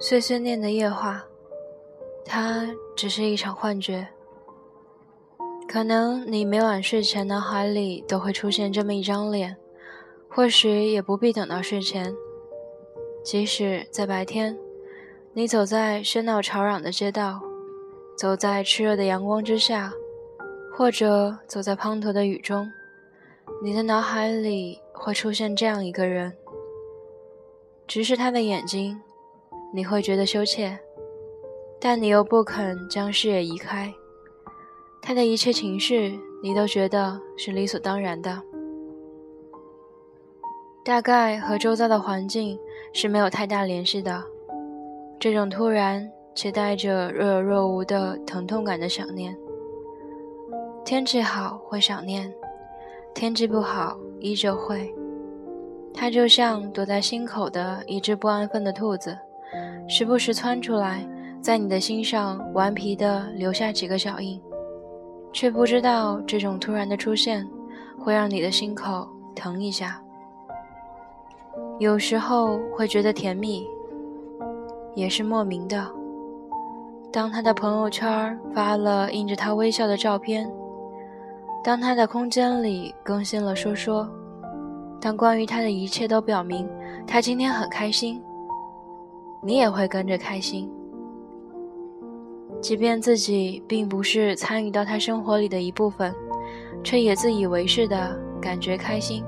[0.00, 1.24] 碎碎念的夜话，
[2.24, 4.06] 它只是一场幻觉。
[5.68, 9.56] 可能你每晚睡前脑海里都会出现这么一张脸，
[10.28, 12.14] 或许也不必等到睡前。
[13.24, 14.56] 即使在白天，
[15.32, 17.40] 你走在喧闹吵嚷的街道，
[18.16, 19.92] 走在炽热的阳光之下，
[20.76, 22.70] 或者走在滂沱的雨中，
[23.60, 26.32] 你的脑海里会出现这样一个人。
[27.86, 29.00] 直视他的眼睛，
[29.72, 30.78] 你会觉得羞怯，
[31.78, 33.92] 但你又不肯将视野移开。
[35.02, 38.42] 他的一切情绪，你都觉得是理所当然的，
[40.84, 42.58] 大概和周遭的环境
[42.92, 44.24] 是没有太大联系的。
[45.20, 49.36] 这种突然且带着若有若无的疼痛感的想念，
[50.84, 52.32] 天气好会想念，
[53.14, 54.92] 天气不好依旧会。
[55.92, 59.18] 它就像躲在心口的一只不安分的兔子，
[59.88, 61.06] 时不时窜出来，
[61.40, 64.40] 在你的心上顽皮地留下几个脚印。
[65.30, 67.46] 却不知道这种突然的出现
[67.98, 70.00] 会让你的心口疼一下，
[71.78, 73.66] 有时候会觉得甜蜜，
[74.94, 75.86] 也是莫名的。
[77.12, 80.50] 当他的朋友圈发了印着他微笑的照片，
[81.62, 84.08] 当他的空间里更新了说说，
[84.98, 86.68] 当关于他的一切都表明
[87.06, 88.20] 他今天很开心，
[89.42, 90.70] 你也会跟着开心。
[92.60, 96.12] 即便自己并不是参与到他生活里的一部分，
[96.82, 99.22] 却也自以为是的感觉开心，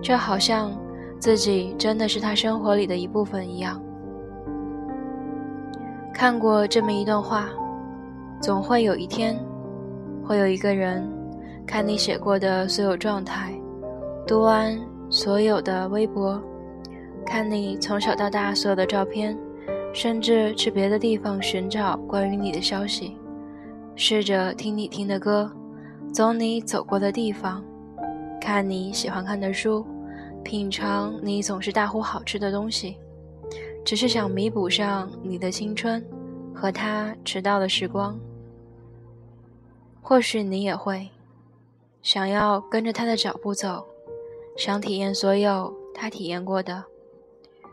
[0.00, 0.70] 就好像
[1.18, 3.82] 自己真的是他生活里的一部分一样。
[6.14, 7.48] 看过这么一段话：
[8.40, 9.36] 总会有一天，
[10.22, 11.02] 会有一个人
[11.66, 13.52] 看你写过的所有状态，
[14.26, 16.40] 读完所有的微博，
[17.24, 19.38] 看你从小到大所有的照片。
[19.92, 23.16] 甚至去别的地方寻找关于你的消息，
[23.96, 25.50] 试着听你听的歌，
[26.12, 27.60] 走你走过的地方，
[28.40, 29.84] 看你喜欢看的书，
[30.44, 32.98] 品尝你总是大呼好吃的东西，
[33.84, 36.00] 只是想弥补上你的青春
[36.54, 38.16] 和他迟到的时光。
[40.00, 41.08] 或许你也会
[42.00, 43.84] 想要跟着他的脚步走，
[44.56, 46.84] 想体验所有他体验过的。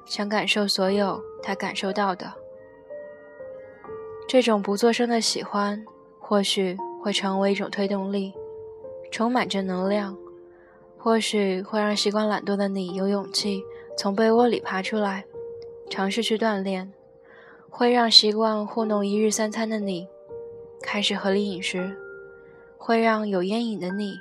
[0.08, 2.34] 想感受所有他感受到的，
[4.28, 5.86] 这种不作声的喜欢，
[6.18, 8.34] 或许会成为一种推动力，
[9.12, 10.18] 充满正能量，
[10.98, 13.62] 或许会让习惯懒惰的你有勇气
[13.98, 15.26] 从被窝里爬出来，
[15.90, 16.94] 尝试去锻炼，
[17.70, 20.08] 会让习惯糊弄一日三餐的你
[20.82, 21.98] 开始合理饮食，
[22.78, 24.14] 会让有烟瘾的你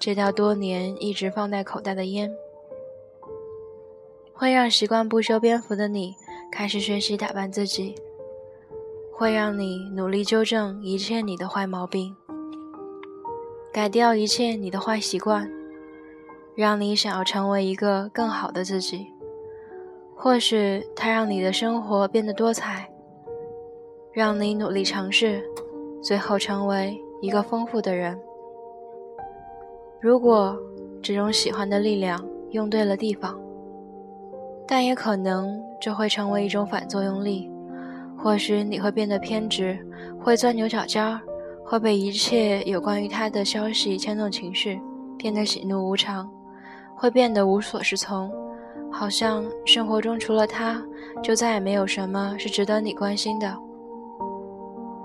[0.00, 2.34] 戒掉多年一直放在口袋的烟。
[4.36, 6.16] 会让习惯不修边幅的你
[6.50, 7.94] 开始学习打扮自己，
[9.12, 12.16] 会让你努力纠正一切你的坏毛病，
[13.72, 15.48] 改掉一切你的坏习惯，
[16.56, 19.06] 让你想要成为一个更好的自己。
[20.16, 22.90] 或许它让你的生活变得多彩，
[24.12, 25.44] 让你努力尝试，
[26.02, 28.18] 最后成为一个丰富的人。
[30.00, 30.58] 如果
[31.00, 32.20] 这种喜欢的力量
[32.50, 33.43] 用对了地方。
[34.74, 37.48] 但也可能这会成为一种反作用力，
[38.18, 39.78] 或许你会变得偏执，
[40.20, 41.20] 会钻牛角尖儿，
[41.64, 44.80] 会被一切有关于他的消息牵动情绪，
[45.16, 46.28] 变得喜怒无常，
[46.96, 48.28] 会变得无所适从，
[48.90, 50.82] 好像生活中除了他，
[51.22, 53.56] 就再也没有什么是值得你关心的，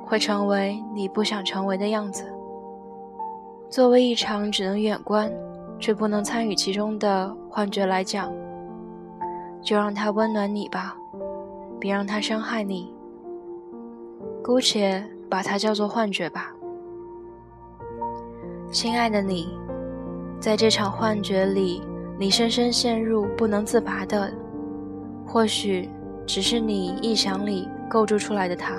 [0.04, 2.26] 会成为你不想成为的样子。
[3.70, 5.32] 作为一场只能远观
[5.80, 8.34] 却不能参与其中的幻觉来讲。
[9.62, 10.96] 就让他温暖你吧，
[11.80, 12.94] 别让他伤害你。
[14.44, 16.52] 姑且把它叫做幻觉吧，
[18.72, 19.58] 亲爱的你，
[20.40, 21.84] 在这场幻觉里，
[22.18, 24.32] 你深深陷入不能自拔的，
[25.28, 25.88] 或许
[26.26, 28.74] 只是你臆想里构筑出来的他。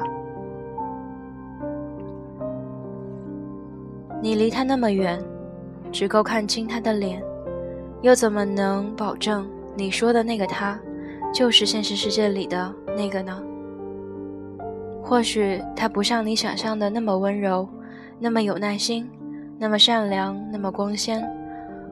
[4.22, 5.22] 你离他那么远，
[5.92, 7.22] 只够看清他的脸，
[8.02, 9.48] 又怎么能保证？
[9.80, 10.78] 你说的那个他，
[11.32, 13.42] 就是现实世界里的那个呢？
[15.02, 17.66] 或许他不像你想象的那么温柔，
[18.18, 19.10] 那么有耐心，
[19.58, 21.26] 那么善良，那么光鲜。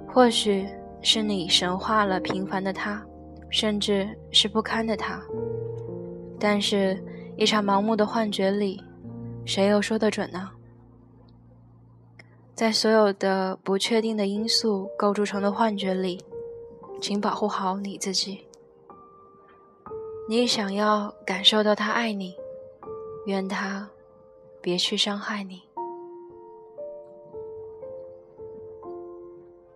[0.07, 0.67] 或许
[1.01, 3.03] 是你神化了平凡的他，
[3.49, 5.19] 甚至是不堪的他。
[6.39, 7.03] 但是，
[7.39, 8.85] 一场盲目的幻觉里，
[9.47, 10.51] 谁又说得准呢？
[12.55, 16.21] 在所有的不确定的因素构筑成的幻觉里。
[17.01, 18.47] 请保护好你自己。
[20.29, 22.37] 你想要感受到他爱你，
[23.27, 23.89] 愿他
[24.61, 25.63] 别去伤害你。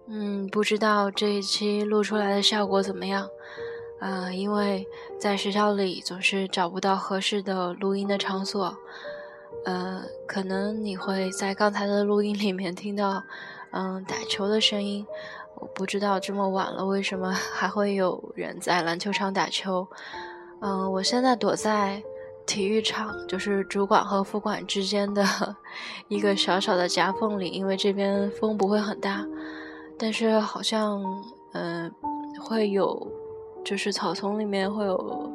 [0.09, 3.29] 嗯，不知道这一期录出来的效果怎么样？
[3.99, 4.87] 呃，因为
[5.19, 8.77] 在学校里总是找不到合适的录音的场所，
[9.65, 13.23] 呃，可能你会在刚才的录音里面听到，
[13.71, 15.07] 嗯，打球的声音。
[15.62, 19.87] 我不知道这么晚了，为什么 还会有人在篮球场打球？
[20.61, 22.03] 嗯，我现在躲在
[22.44, 25.25] 体育场，就是主管和副管之间的
[26.09, 29.25] 一个小小的夹缝里，因为这边风不会很大，
[29.97, 31.00] 但是好像
[31.53, 31.88] 嗯
[32.41, 33.09] 会有，
[33.64, 35.32] 就是草丛里面会有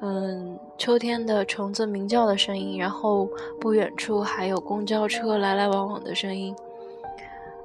[0.00, 3.28] 嗯秋天的虫子鸣叫的声音，然后
[3.60, 6.52] 不远处还有公交车来来往往的声音，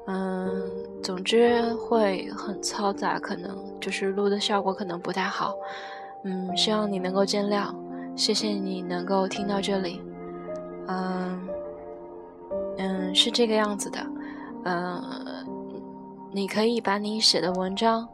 [0.08, 0.62] 嗯，
[1.04, 5.54] 总之会很嘈杂，可能就是录的效果可能不太好。
[6.24, 7.74] 嗯，希望你能够见谅，
[8.16, 10.02] 谢谢你能够听到这里。
[10.88, 11.48] 嗯，
[12.78, 14.00] 嗯，是这个样子的。
[14.64, 15.04] 嗯，
[16.32, 18.08] 你可以把你写的文章，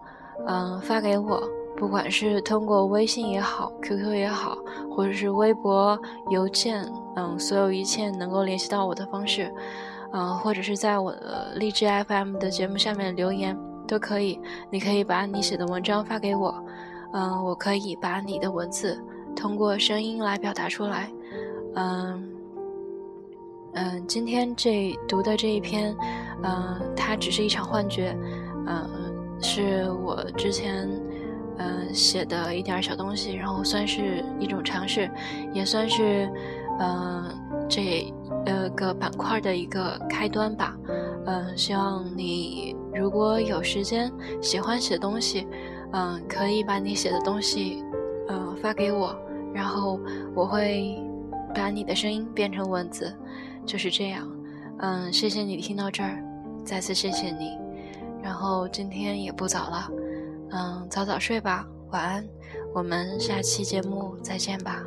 [0.47, 1.41] 嗯，发给我，
[1.77, 4.57] 不管是通过微信也好，QQ 也好，
[4.91, 5.99] 或者是微博、
[6.29, 6.83] 邮件，
[7.15, 9.51] 嗯，所有一切能够联系到我的方式，
[10.13, 13.57] 嗯，或者是在我的荔枝 FM 的节目下面留言
[13.87, 14.39] 都可以。
[14.69, 16.63] 你可以把你写的文章发给我。
[17.13, 18.99] 嗯，我可以把你的文字
[19.35, 21.11] 通过声音来表达出来。
[21.75, 22.29] 嗯，
[23.73, 25.95] 嗯，今天这读的这一篇，
[26.43, 28.15] 嗯，它只是一场幻觉，
[28.65, 28.89] 嗯，
[29.41, 30.89] 是我之前
[31.57, 35.09] 嗯写的一点小东西，然后算是一种尝试，
[35.53, 36.27] 也算是
[36.79, 37.25] 嗯
[37.69, 38.13] 这
[38.45, 40.77] 呃个板块的一个开端吧。
[41.25, 44.11] 嗯，希望你如果有时间
[44.41, 45.47] 喜欢写东西。
[45.95, 47.83] 嗯，可以把你写的东西，
[48.27, 49.15] 嗯，发给我，
[49.53, 49.99] 然后
[50.33, 50.99] 我会
[51.53, 53.15] 把你的声音变成文字，
[53.63, 54.27] 就是这样。
[54.79, 56.17] 嗯，谢谢你听到这儿，
[56.65, 57.59] 再次谢谢你。
[58.23, 59.91] 然后今天也不早了，
[60.49, 62.27] 嗯，早早睡吧，晚安。
[62.73, 64.83] 我们下期节目再见吧。